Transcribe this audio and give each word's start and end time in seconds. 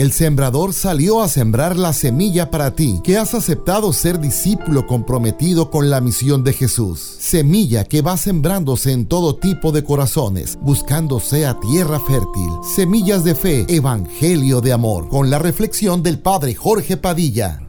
El 0.00 0.12
sembrador 0.12 0.72
salió 0.72 1.20
a 1.20 1.28
sembrar 1.28 1.76
la 1.76 1.92
semilla 1.92 2.50
para 2.50 2.74
ti, 2.74 3.02
que 3.04 3.18
has 3.18 3.34
aceptado 3.34 3.92
ser 3.92 4.18
discípulo 4.18 4.86
comprometido 4.86 5.70
con 5.70 5.90
la 5.90 6.00
misión 6.00 6.42
de 6.42 6.54
Jesús. 6.54 7.00
Semilla 7.00 7.84
que 7.84 8.00
va 8.00 8.16
sembrándose 8.16 8.92
en 8.92 9.04
todo 9.04 9.36
tipo 9.36 9.72
de 9.72 9.84
corazones, 9.84 10.58
buscando 10.62 11.20
sea 11.20 11.60
tierra 11.60 12.00
fértil. 12.00 12.48
Semillas 12.62 13.24
de 13.24 13.34
fe, 13.34 13.66
evangelio 13.68 14.62
de 14.62 14.72
amor, 14.72 15.06
con 15.10 15.28
la 15.28 15.38
reflexión 15.38 16.02
del 16.02 16.18
Padre 16.18 16.54
Jorge 16.54 16.96
Padilla. 16.96 17.60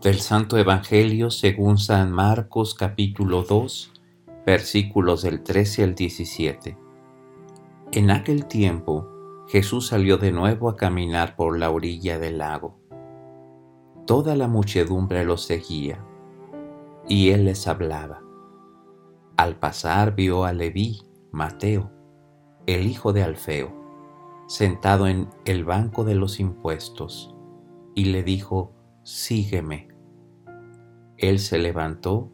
Del 0.00 0.20
Santo 0.20 0.56
Evangelio 0.56 1.30
según 1.30 1.76
San 1.76 2.10
Marcos 2.10 2.72
capítulo 2.72 3.42
2 3.42 3.90
versículos 4.46 5.20
del 5.20 5.42
13 5.42 5.84
al 5.84 5.94
17. 5.94 6.89
En 7.92 8.12
aquel 8.12 8.46
tiempo 8.46 9.08
Jesús 9.48 9.88
salió 9.88 10.16
de 10.16 10.30
nuevo 10.30 10.68
a 10.68 10.76
caminar 10.76 11.34
por 11.34 11.58
la 11.58 11.70
orilla 11.70 12.20
del 12.20 12.38
lago. 12.38 12.78
Toda 14.06 14.36
la 14.36 14.46
muchedumbre 14.46 15.24
lo 15.24 15.36
seguía, 15.36 16.06
y 17.08 17.30
él 17.30 17.46
les 17.46 17.66
hablaba. 17.66 18.22
Al 19.36 19.56
pasar 19.56 20.14
vio 20.14 20.44
a 20.44 20.52
Leví, 20.52 21.02
Mateo, 21.32 21.90
el 22.66 22.86
hijo 22.86 23.12
de 23.12 23.24
Alfeo, 23.24 23.74
sentado 24.46 25.08
en 25.08 25.28
el 25.44 25.64
banco 25.64 26.04
de 26.04 26.14
los 26.14 26.38
impuestos, 26.38 27.34
y 27.96 28.04
le 28.04 28.22
dijo, 28.22 28.72
Sígueme. 29.02 29.88
Él 31.16 31.40
se 31.40 31.58
levantó 31.58 32.30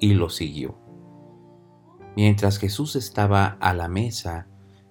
y 0.00 0.14
lo 0.14 0.30
siguió. 0.30 0.76
Mientras 2.16 2.58
Jesús 2.58 2.96
estaba 2.96 3.56
a 3.60 3.72
la 3.72 3.86
mesa 3.86 4.48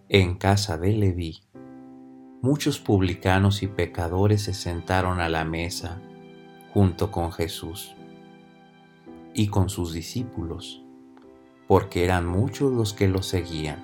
en 0.08 0.36
casa 0.36 0.78
de 0.78 0.92
Leví, 0.92 1.42
muchos 2.44 2.80
publicanos 2.80 3.64
y 3.64 3.68
pecadores 3.68 4.44
se 4.44 4.54
sentaron 4.54 5.20
a 5.20 5.30
la 5.30 5.46
mesa 5.46 6.00
junto 6.76 7.10
con 7.10 7.32
Jesús 7.32 7.96
y 9.34 9.48
con 9.48 9.68
sus 9.68 9.94
discípulos, 9.94 10.84
porque 11.68 12.04
eran 12.04 12.28
muchos 12.28 12.72
los 12.72 12.94
que 12.94 13.08
lo 13.08 13.24
seguían. 13.24 13.80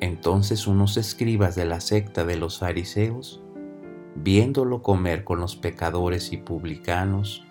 Entonces 0.00 0.66
unos 0.66 0.98
escribas 0.98 1.54
de 1.54 1.64
la 1.64 1.80
secta 1.80 2.26
de 2.26 2.36
los 2.36 2.58
fariseos, 2.58 3.42
viéndolo 4.16 4.82
comer 4.82 5.24
con 5.24 5.40
los 5.40 5.56
pecadores 5.56 6.30
y 6.34 6.36
publicanos, 6.36 7.42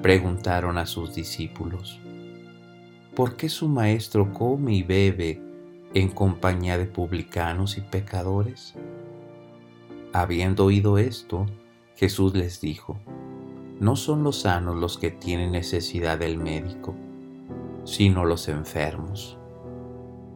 preguntaron 0.00 0.78
a 0.78 0.86
sus 0.86 1.14
discípulos, 1.14 2.00
¿por 3.14 3.36
qué 3.36 3.50
su 3.50 3.68
maestro 3.68 4.32
come 4.32 4.76
y 4.76 4.82
bebe 4.82 5.45
en 5.96 6.10
compañía 6.10 6.76
de 6.76 6.84
publicanos 6.84 7.78
y 7.78 7.80
pecadores? 7.80 8.74
Habiendo 10.12 10.66
oído 10.66 10.98
esto, 10.98 11.46
Jesús 11.94 12.34
les 12.34 12.60
dijo, 12.60 12.98
no 13.80 13.96
son 13.96 14.22
los 14.22 14.42
sanos 14.42 14.76
los 14.76 14.98
que 14.98 15.10
tienen 15.10 15.52
necesidad 15.52 16.18
del 16.18 16.36
médico, 16.36 16.94
sino 17.84 18.26
los 18.26 18.48
enfermos. 18.48 19.38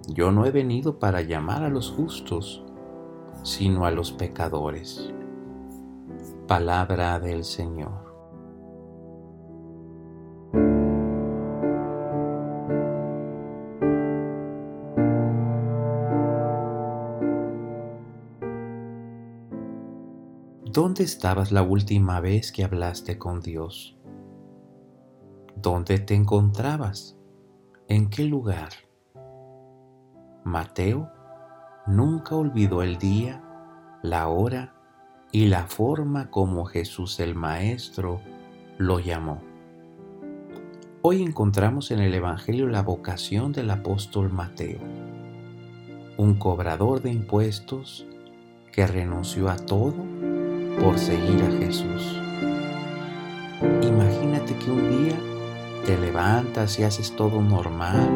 Yo 0.08 0.32
no 0.32 0.46
he 0.46 0.50
venido 0.50 0.98
para 0.98 1.20
llamar 1.20 1.62
a 1.62 1.68
los 1.68 1.90
justos, 1.90 2.64
sino 3.42 3.84
a 3.84 3.90
los 3.90 4.12
pecadores. 4.12 5.12
Palabra 6.48 7.20
del 7.20 7.44
Señor. 7.44 8.09
¿Dónde 20.72 21.02
estabas 21.02 21.50
la 21.50 21.64
última 21.64 22.20
vez 22.20 22.52
que 22.52 22.62
hablaste 22.62 23.18
con 23.18 23.40
Dios? 23.40 23.96
¿Dónde 25.56 25.98
te 25.98 26.14
encontrabas? 26.14 27.16
¿En 27.88 28.08
qué 28.08 28.22
lugar? 28.22 28.68
Mateo 30.44 31.10
nunca 31.88 32.36
olvidó 32.36 32.84
el 32.84 32.98
día, 32.98 33.42
la 34.04 34.28
hora 34.28 34.72
y 35.32 35.46
la 35.46 35.66
forma 35.66 36.30
como 36.30 36.64
Jesús 36.66 37.18
el 37.18 37.34
Maestro 37.34 38.20
lo 38.78 39.00
llamó. 39.00 39.42
Hoy 41.02 41.24
encontramos 41.24 41.90
en 41.90 41.98
el 41.98 42.14
Evangelio 42.14 42.68
la 42.68 42.82
vocación 42.82 43.50
del 43.50 43.70
apóstol 43.70 44.30
Mateo, 44.30 44.78
un 46.16 46.34
cobrador 46.34 47.02
de 47.02 47.10
impuestos 47.10 48.06
que 48.70 48.86
renunció 48.86 49.48
a 49.48 49.56
todo 49.56 50.19
por 50.78 50.98
seguir 50.98 51.42
a 51.42 51.50
Jesús. 51.50 52.20
Imagínate 53.82 54.54
que 54.56 54.70
un 54.70 54.88
día 54.88 55.18
te 55.84 55.98
levantas 55.98 56.78
y 56.78 56.84
haces 56.84 57.14
todo 57.16 57.42
normal, 57.42 58.08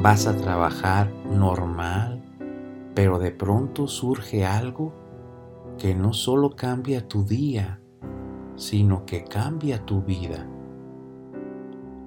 vas 0.00 0.26
a 0.26 0.36
trabajar 0.36 1.10
normal, 1.30 2.22
pero 2.94 3.18
de 3.18 3.30
pronto 3.30 3.86
surge 3.88 4.44
algo 4.46 4.92
que 5.78 5.94
no 5.94 6.12
solo 6.12 6.56
cambia 6.56 7.08
tu 7.08 7.24
día, 7.24 7.80
sino 8.56 9.04
que 9.04 9.24
cambia 9.24 9.84
tu 9.84 10.02
vida. 10.02 10.48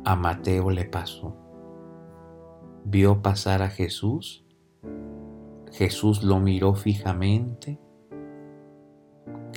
A 0.06 0.16
Mateo 0.16 0.70
le 0.70 0.86
pasó. 0.86 1.36
Vio 2.86 3.22
pasar 3.22 3.62
a 3.62 3.70
Jesús, 3.70 4.46
Jesús 5.74 6.24
lo 6.24 6.40
miró 6.40 6.74
fijamente, 6.74 7.80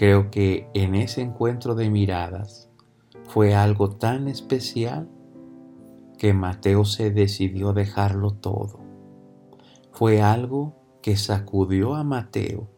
Creo 0.00 0.30
que 0.30 0.66
en 0.72 0.94
ese 0.94 1.20
encuentro 1.20 1.74
de 1.74 1.90
miradas 1.90 2.70
fue 3.24 3.54
algo 3.54 3.90
tan 3.90 4.28
especial 4.28 5.10
que 6.16 6.32
Mateo 6.32 6.86
se 6.86 7.10
decidió 7.10 7.74
dejarlo 7.74 8.30
todo. 8.30 8.80
Fue 9.92 10.22
algo 10.22 10.74
que 11.02 11.18
sacudió 11.18 11.96
a 11.96 12.02
Mateo. 12.02 12.70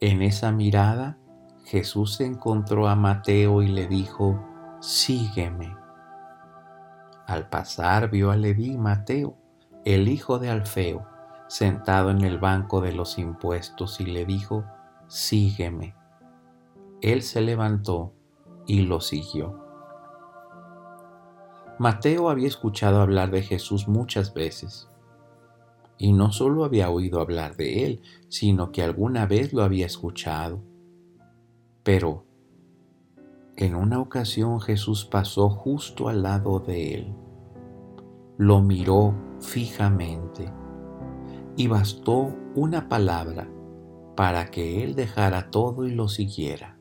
En 0.00 0.22
esa 0.22 0.50
mirada 0.50 1.18
Jesús 1.66 2.18
encontró 2.22 2.88
a 2.88 2.96
Mateo 2.96 3.60
y 3.60 3.68
le 3.68 3.86
dijo, 3.86 4.42
sígueme. 4.80 5.76
Al 7.26 7.50
pasar 7.50 8.10
vio 8.10 8.30
a 8.30 8.36
Leví 8.36 8.78
Mateo, 8.78 9.36
el 9.84 10.08
hijo 10.08 10.38
de 10.38 10.48
Alfeo, 10.48 11.06
sentado 11.48 12.08
en 12.08 12.22
el 12.24 12.38
banco 12.38 12.80
de 12.80 12.92
los 12.92 13.18
impuestos 13.18 14.00
y 14.00 14.06
le 14.06 14.24
dijo, 14.24 14.64
sígueme. 15.06 15.99
Él 17.02 17.22
se 17.22 17.40
levantó 17.40 18.12
y 18.66 18.82
lo 18.82 19.00
siguió. 19.00 19.58
Mateo 21.78 22.28
había 22.28 22.46
escuchado 22.46 23.00
hablar 23.00 23.30
de 23.30 23.40
Jesús 23.40 23.88
muchas 23.88 24.34
veces. 24.34 24.86
Y 25.96 26.12
no 26.12 26.30
solo 26.30 26.62
había 26.62 26.90
oído 26.90 27.22
hablar 27.22 27.56
de 27.56 27.86
él, 27.86 28.02
sino 28.28 28.70
que 28.70 28.82
alguna 28.82 29.24
vez 29.24 29.54
lo 29.54 29.62
había 29.62 29.86
escuchado. 29.86 30.62
Pero 31.82 32.26
en 33.56 33.74
una 33.74 33.98
ocasión 33.98 34.60
Jesús 34.60 35.06
pasó 35.06 35.48
justo 35.48 36.10
al 36.10 36.22
lado 36.22 36.60
de 36.60 36.94
él. 36.94 37.14
Lo 38.36 38.60
miró 38.60 39.14
fijamente 39.40 40.52
y 41.56 41.66
bastó 41.66 42.34
una 42.54 42.90
palabra 42.90 43.48
para 44.16 44.50
que 44.50 44.84
él 44.84 44.94
dejara 44.94 45.50
todo 45.50 45.86
y 45.86 45.94
lo 45.94 46.08
siguiera 46.08 46.79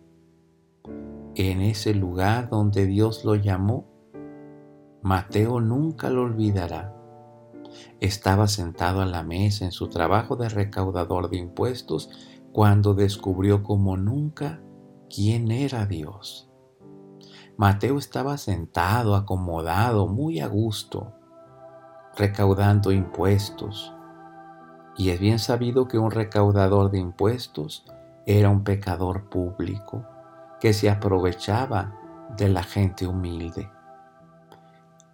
en 1.39 1.61
ese 1.61 1.93
lugar 1.93 2.49
donde 2.49 2.85
Dios 2.85 3.23
lo 3.23 3.33
llamó, 3.33 3.87
Mateo 5.01 5.61
nunca 5.61 6.09
lo 6.09 6.23
olvidará. 6.23 6.93
Estaba 8.01 8.47
sentado 8.47 8.99
a 8.99 9.05
la 9.05 9.23
mesa 9.23 9.63
en 9.63 9.71
su 9.71 9.87
trabajo 9.87 10.35
de 10.35 10.49
recaudador 10.49 11.29
de 11.29 11.37
impuestos 11.37 12.09
cuando 12.51 12.93
descubrió 12.93 13.63
como 13.63 13.95
nunca 13.95 14.59
quién 15.09 15.49
era 15.49 15.85
Dios. 15.85 16.51
Mateo 17.55 17.97
estaba 17.97 18.37
sentado, 18.37 19.15
acomodado, 19.15 20.07
muy 20.07 20.41
a 20.41 20.47
gusto, 20.47 21.13
recaudando 22.17 22.91
impuestos. 22.91 23.93
Y 24.97 25.11
es 25.11 25.21
bien 25.21 25.39
sabido 25.39 25.87
que 25.87 25.97
un 25.97 26.11
recaudador 26.11 26.91
de 26.91 26.99
impuestos 26.99 27.85
era 28.25 28.49
un 28.49 28.65
pecador 28.65 29.29
público 29.29 30.05
que 30.59 30.73
se 30.73 30.89
aprovechaba 30.89 31.95
de 32.37 32.49
la 32.49 32.63
gente 32.63 33.07
humilde. 33.07 33.69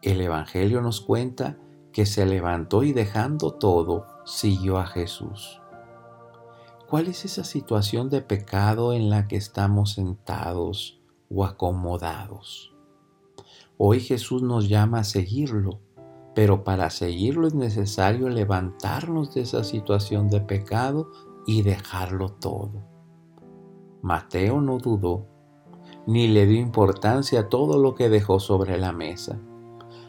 El 0.02 0.22
Evangelio 0.22 0.82
nos 0.82 1.02
cuenta 1.02 1.58
que 1.92 2.06
se 2.06 2.26
levantó 2.26 2.84
y 2.84 2.94
dejando 2.94 3.54
todo, 3.54 4.06
siguió 4.26 4.78
a 4.78 4.86
Jesús. 4.86 5.62
¿Cuál 6.90 7.08
es 7.08 7.26
esa 7.26 7.44
situación 7.44 8.10
de 8.10 8.22
pecado 8.22 8.94
en 8.94 9.10
la 9.10 9.28
que 9.28 9.38
estamos 9.38 9.94
sentados 9.94 11.00
o 11.30 11.46
acomodados? 11.46 12.76
Hoy 13.78 14.00
Jesús 14.00 14.42
nos 14.42 14.70
llama 14.70 15.00
a 15.00 15.04
seguirlo, 15.04 15.80
Pero 16.36 16.66
para 16.66 16.90
seguirlo 16.90 17.48
es 17.48 17.54
necesario 17.54 18.28
levantarnos 18.28 19.34
de 19.34 19.42
esa 19.42 19.64
situación 19.64 20.30
de 20.30 20.42
pecado 20.42 21.10
y 21.48 21.62
dejarlo 21.62 22.28
todo. 22.28 22.84
Mateo 24.02 24.60
no 24.60 24.78
dudó, 24.78 25.28
ni 26.08 26.28
le 26.28 26.46
dio 26.46 26.60
importancia 26.60 27.42
a 27.42 27.50
todo 27.50 27.80
lo 27.80 27.96
que 27.96 28.10
dejó 28.10 28.40
sobre 28.40 28.78
la 28.78 28.92
mesa. 28.92 29.40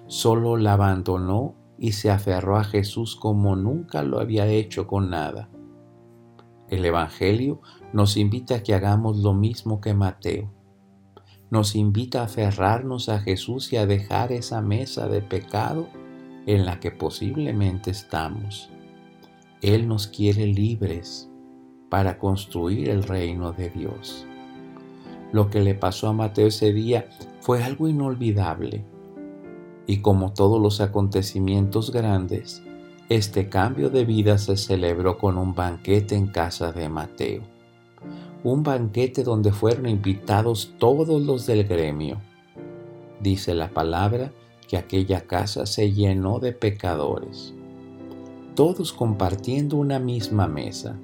Solo 0.07 0.57
la 0.57 0.75
abandonó 0.75 1.55
y 1.79 1.93
se 1.93 2.11
aferró 2.11 2.57
a 2.57 2.65
Jesús 2.65 3.17
como 3.17 3.57
nunca 3.57 4.03
lo 4.03 4.21
había 4.21 4.47
hecho 4.47 4.87
con 4.87 5.11
nada. 5.11 5.49
El 6.69 6.85
Evangelio 6.85 7.61
nos 7.93 8.17
invita 8.17 8.57
a 8.57 8.63
que 8.63 8.75
hagamos 8.75 9.19
lo 9.19 9.33
mismo 9.35 9.81
que 9.81 9.95
Mateo. 9.95 10.53
Nos 11.51 11.77
invita 11.77 12.21
a 12.21 12.25
aferrarnos 12.25 13.09
a 13.09 13.21
Jesús 13.21 13.73
y 13.73 13.77
a 13.77 13.87
dejar 13.87 14.33
esa 14.33 14.61
mesa 14.61 15.09
de 15.09 15.23
pecado 15.23 15.89
en 16.47 16.67
la 16.67 16.81
que 16.81 16.91
posiblemente 16.91 17.91
estamos. 17.91 18.71
Él 19.63 19.89
nos 19.89 20.09
quiere 20.09 20.47
libres 20.47 21.31
para 21.89 22.19
construir 22.19 22.89
el 22.89 23.05
reino 23.05 23.53
de 23.53 23.71
Dios. 23.71 24.27
Lo 25.33 25.51
que 25.51 25.61
le 25.61 25.75
pasó 25.75 26.09
a 26.09 26.13
Mateo 26.13 26.49
ese 26.49 26.73
día 26.73 27.09
fue 27.41 27.63
algo 27.63 27.89
inolvidable. 27.89 28.85
Y 29.87 29.99
como 29.99 30.33
todos 30.33 30.61
los 30.61 30.81
acontecimientos 30.81 31.93
grandes, 31.93 32.63
este 33.09 33.49
cambio 33.49 33.89
de 33.89 34.05
vida 34.05 34.37
se 34.37 34.57
celebró 34.57 35.17
con 35.17 35.39
un 35.39 35.55
banquete 35.55 36.17
en 36.17 36.27
casa 36.27 36.73
de 36.73 36.89
Mateo. 36.89 37.43
Un 38.43 38.63
banquete 38.63 39.23
donde 39.23 39.53
fueron 39.53 39.89
invitados 39.89 40.75
todos 40.79 41.23
los 41.23 41.47
del 41.47 41.65
gremio. 41.65 42.21
Dice 43.21 43.55
la 43.55 43.69
palabra 43.69 44.33
que 44.69 44.77
aquella 44.77 45.21
casa 45.23 45.67
se 45.67 45.93
llenó 45.93 46.41
de 46.41 46.53
pecadores, 46.53 47.55
todos 48.55 48.93
compartiendo 48.93 49.77
una 49.77 49.99
misma 49.99 50.49
mesa. 50.49 50.99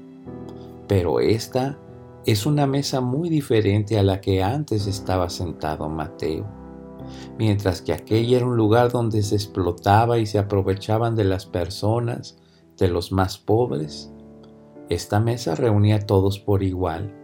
Pero 0.88 1.20
esta 1.20 1.78
es 2.26 2.46
una 2.46 2.66
mesa 2.66 3.00
muy 3.00 3.28
diferente 3.28 3.98
a 3.98 4.02
la 4.02 4.20
que 4.20 4.42
antes 4.42 4.86
estaba 4.86 5.28
sentado 5.28 5.88
Mateo. 5.88 6.46
Mientras 7.38 7.82
que 7.82 7.92
aquella 7.92 8.36
era 8.36 8.46
un 8.46 8.56
lugar 8.56 8.92
donde 8.92 9.22
se 9.22 9.34
explotaba 9.34 10.18
y 10.18 10.26
se 10.26 10.38
aprovechaban 10.38 11.16
de 11.16 11.24
las 11.24 11.46
personas, 11.46 12.38
de 12.78 12.88
los 12.88 13.10
más 13.10 13.38
pobres, 13.38 14.12
esta 14.88 15.20
mesa 15.20 15.54
reunía 15.54 15.96
a 15.96 16.06
todos 16.06 16.38
por 16.38 16.62
igual. 16.62 17.14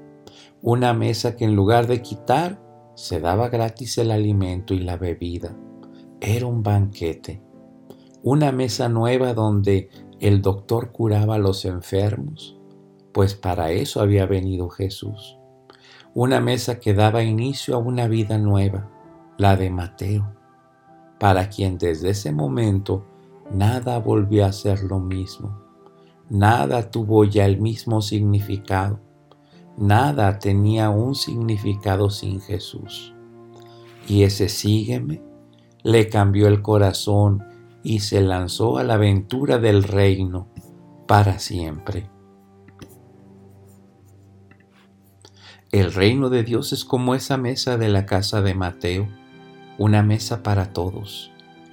Una 0.62 0.92
mesa 0.94 1.36
que 1.36 1.44
en 1.44 1.54
lugar 1.54 1.86
de 1.86 2.02
quitar, 2.02 2.60
se 2.94 3.20
daba 3.20 3.48
gratis 3.48 3.98
el 3.98 4.10
alimento 4.10 4.74
y 4.74 4.80
la 4.80 4.96
bebida 4.96 5.56
era 6.20 6.46
un 6.46 6.64
banquete, 6.64 7.40
una 8.24 8.50
mesa 8.50 8.88
nueva 8.88 9.34
donde 9.34 9.88
el 10.18 10.42
doctor 10.42 10.90
curaba 10.90 11.36
a 11.36 11.38
los 11.38 11.64
enfermos, 11.64 12.57
pues 13.12 13.34
para 13.34 13.70
eso 13.70 14.00
había 14.00 14.26
venido 14.26 14.68
Jesús. 14.68 15.38
Una 16.14 16.40
mesa 16.40 16.80
que 16.80 16.94
daba 16.94 17.22
inicio 17.22 17.74
a 17.74 17.78
una 17.78 18.08
vida 18.08 18.38
nueva, 18.38 18.90
la 19.36 19.56
de 19.56 19.70
Mateo, 19.70 20.34
para 21.18 21.48
quien 21.48 21.78
desde 21.78 22.10
ese 22.10 22.32
momento 22.32 23.06
nada 23.50 23.98
volvió 23.98 24.44
a 24.46 24.52
ser 24.52 24.82
lo 24.82 24.98
mismo, 24.98 25.62
nada 26.28 26.90
tuvo 26.90 27.24
ya 27.24 27.44
el 27.46 27.60
mismo 27.60 28.02
significado, 28.02 29.00
nada 29.76 30.38
tenía 30.38 30.90
un 30.90 31.14
significado 31.14 32.10
sin 32.10 32.40
Jesús. 32.40 33.14
Y 34.08 34.22
ese 34.22 34.48
sígueme 34.48 35.22
le 35.82 36.08
cambió 36.08 36.48
el 36.48 36.62
corazón 36.62 37.44
y 37.82 38.00
se 38.00 38.20
lanzó 38.20 38.78
a 38.78 38.84
la 38.84 38.94
aventura 38.94 39.58
del 39.58 39.82
reino 39.82 40.48
para 41.06 41.38
siempre. 41.38 42.10
El 45.70 45.92
reino 45.92 46.30
de 46.30 46.44
Dios 46.44 46.72
es 46.72 46.84
como 46.84 47.14
esa 47.14 47.36
mesa 47.36 47.76
de 47.76 47.88
la 47.88 48.06
casa 48.06 48.40
de 48.40 48.54
Mateo, 48.54 49.06
una 49.76 50.02
mesa 50.02 50.42
para 50.42 50.72
todos, 50.72 51.30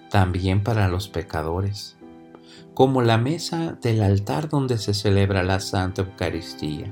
también 0.10 0.64
para 0.64 0.90
los 0.90 1.08
pecadores, 1.08 1.96
como 2.74 3.02
la 3.02 3.18
mesa 3.18 3.78
del 3.82 4.02
altar 4.02 4.50
donde 4.50 4.78
se 4.80 4.94
celebra 4.94 5.44
la 5.44 5.62
Santa 5.62 6.02
Eucaristía 6.02 6.92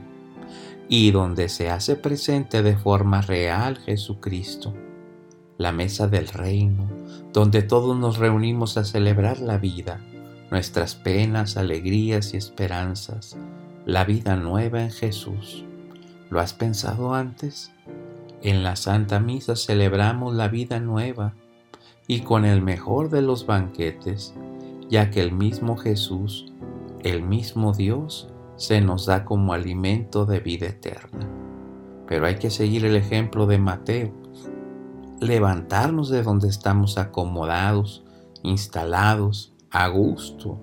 y 0.87 1.11
donde 1.11 1.49
se 1.49 1.69
hace 1.69 1.97
presente 1.97 2.63
de 2.63 2.77
forma 2.77 3.21
real 3.21 3.77
Jesucristo 3.79 4.73
la 5.57 5.71
mesa 5.71 6.07
del 6.07 6.27
reino, 6.27 6.89
donde 7.31 7.61
todos 7.61 7.97
nos 7.97 8.17
reunimos 8.17 8.77
a 8.77 8.85
celebrar 8.85 9.39
la 9.39 9.57
vida, 9.57 10.01
nuestras 10.51 10.95
penas, 10.95 11.57
alegrías 11.57 12.33
y 12.33 12.37
esperanzas, 12.37 13.37
la 13.85 14.03
vida 14.03 14.35
nueva 14.35 14.81
en 14.81 14.91
Jesús. 14.91 15.65
¿Lo 16.33 16.39
has 16.39 16.53
pensado 16.53 17.13
antes? 17.13 17.71
En 18.41 18.63
la 18.63 18.75
Santa 18.75 19.19
Misa 19.19 19.55
celebramos 19.55 20.33
la 20.33 20.47
vida 20.47 20.79
nueva 20.79 21.35
y 22.07 22.21
con 22.21 22.43
el 22.43 22.59
mejor 22.59 23.11
de 23.11 23.21
los 23.21 23.45
banquetes, 23.45 24.33
ya 24.89 25.11
que 25.11 25.21
el 25.21 25.31
mismo 25.31 25.77
Jesús, 25.77 26.51
el 27.03 27.21
mismo 27.21 27.71
Dios, 27.71 28.29
se 28.55 28.81
nos 28.81 29.05
da 29.05 29.25
como 29.25 29.53
alimento 29.53 30.25
de 30.25 30.39
vida 30.39 30.65
eterna. 30.65 31.29
Pero 32.07 32.25
hay 32.25 32.37
que 32.37 32.49
seguir 32.49 32.83
el 32.83 32.95
ejemplo 32.95 33.45
de 33.45 33.59
Mateo, 33.59 34.11
levantarnos 35.21 36.09
de 36.09 36.23
donde 36.23 36.47
estamos 36.47 36.97
acomodados, 36.97 38.03
instalados, 38.41 39.53
a 39.69 39.87
gusto, 39.87 40.57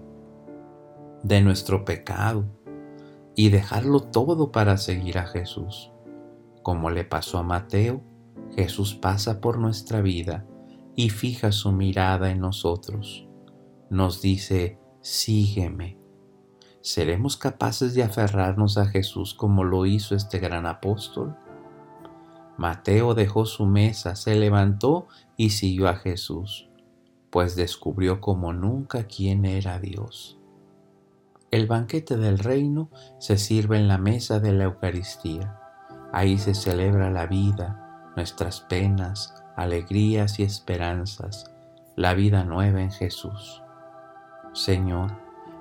de 1.22 1.40
nuestro 1.42 1.84
pecado 1.84 2.44
y 3.34 3.50
dejarlo 3.50 4.00
todo 4.00 4.52
para 4.52 4.76
seguir 4.76 5.18
a 5.18 5.26
Jesús. 5.26 5.90
Como 6.62 6.90
le 6.90 7.04
pasó 7.04 7.38
a 7.38 7.42
Mateo, 7.42 8.02
Jesús 8.54 8.94
pasa 8.94 9.40
por 9.40 9.58
nuestra 9.58 10.00
vida 10.00 10.46
y 10.96 11.10
fija 11.10 11.52
su 11.52 11.72
mirada 11.72 12.30
en 12.30 12.40
nosotros. 12.40 13.26
Nos 13.88 14.20
dice, 14.20 14.78
sígueme. 15.00 15.98
¿Seremos 16.82 17.36
capaces 17.36 17.94
de 17.94 18.02
aferrarnos 18.02 18.78
a 18.78 18.86
Jesús 18.86 19.34
como 19.34 19.64
lo 19.64 19.86
hizo 19.86 20.14
este 20.14 20.38
gran 20.38 20.66
apóstol? 20.66 21.36
Mateo 22.56 23.14
dejó 23.14 23.46
su 23.46 23.66
mesa, 23.66 24.16
se 24.16 24.34
levantó 24.34 25.06
y 25.36 25.50
siguió 25.50 25.88
a 25.88 25.96
Jesús, 25.96 26.68
pues 27.30 27.56
descubrió 27.56 28.20
como 28.20 28.52
nunca 28.52 29.04
quién 29.04 29.44
era 29.44 29.78
Dios. 29.78 30.39
El 31.50 31.66
banquete 31.66 32.16
del 32.16 32.38
reino 32.38 32.90
se 33.18 33.36
sirve 33.36 33.76
en 33.76 33.88
la 33.88 33.98
mesa 33.98 34.38
de 34.38 34.52
la 34.52 34.64
Eucaristía. 34.64 35.58
Ahí 36.12 36.38
se 36.38 36.54
celebra 36.54 37.10
la 37.10 37.26
vida, 37.26 38.12
nuestras 38.14 38.60
penas, 38.60 39.34
alegrías 39.56 40.38
y 40.38 40.44
esperanzas, 40.44 41.50
la 41.96 42.14
vida 42.14 42.44
nueva 42.44 42.82
en 42.82 42.92
Jesús. 42.92 43.64
Señor, 44.52 45.18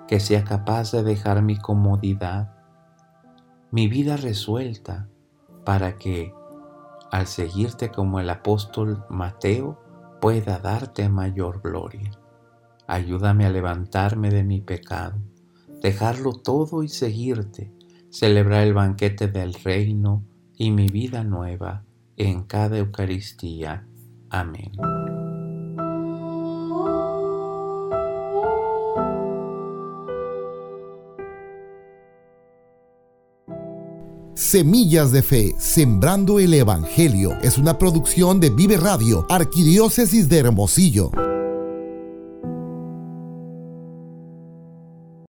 que 0.08 0.20
sea 0.20 0.44
capaz 0.44 0.92
de 0.92 1.02
dejar 1.02 1.42
mi 1.42 1.58
comodidad, 1.58 2.54
mi 3.72 3.88
vida 3.88 4.16
resuelta, 4.16 5.08
para 5.66 5.98
que, 5.98 6.34
al 7.12 7.26
seguirte 7.26 7.90
como 7.90 8.20
el 8.20 8.30
apóstol 8.30 9.06
Mateo, 9.10 9.80
pueda 10.22 10.60
darte 10.60 11.10
mayor 11.10 11.62
gloria. 11.62 12.12
Ayúdame 12.86 13.46
a 13.46 13.50
levantarme 13.50 14.30
de 14.30 14.44
mi 14.44 14.62
pecado, 14.62 15.20
dejarlo 15.82 16.34
todo 16.34 16.84
y 16.84 16.90
seguirte, 16.90 17.72
celebrar 18.10 18.66
el 18.66 18.74
banquete 18.74 19.28
del 19.28 19.54
reino 19.54 20.24
y 20.58 20.72
mi 20.72 20.88
vida 20.88 21.24
nueva 21.24 21.84
en 22.18 22.44
cada 22.44 22.78
Eucaristía. 22.78 23.88
Amén. 24.30 24.72
Semillas 34.36 35.12
de 35.12 35.22
Fe, 35.22 35.56
Sembrando 35.60 36.40
el 36.40 36.54
Evangelio. 36.54 37.38
Es 37.42 37.58
una 37.58 37.78
producción 37.78 38.40
de 38.40 38.50
Vive 38.50 38.78
Radio, 38.78 39.26
Arquidiócesis 39.30 40.28
de 40.28 40.40
Hermosillo. 40.40 41.12